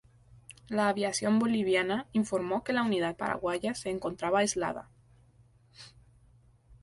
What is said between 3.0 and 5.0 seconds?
paraguaya se encontraba aislada.